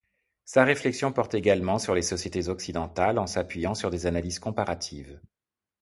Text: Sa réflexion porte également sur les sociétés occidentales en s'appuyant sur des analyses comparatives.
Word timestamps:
Sa 0.45 0.63
réflexion 0.63 1.13
porte 1.13 1.35
également 1.35 1.77
sur 1.77 1.93
les 1.93 2.01
sociétés 2.01 2.47
occidentales 2.49 3.19
en 3.19 3.27
s'appuyant 3.27 3.75
sur 3.75 3.91
des 3.91 4.07
analyses 4.07 4.39
comparatives. 4.39 5.21